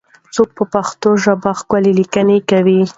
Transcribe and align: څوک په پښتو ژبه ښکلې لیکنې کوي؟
څوک 0.35 0.49
په 0.57 0.63
پښتو 0.73 1.09
ژبه 1.23 1.51
ښکلې 1.59 1.91
لیکنې 1.99 2.37
کوي؟ 2.49 2.81